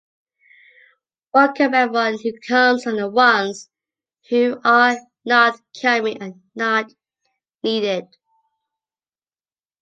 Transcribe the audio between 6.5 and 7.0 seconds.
not